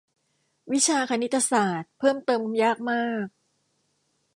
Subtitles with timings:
[0.71, 3.27] วิชาคณิตศาสตร์เพิ่มเติมยากมาก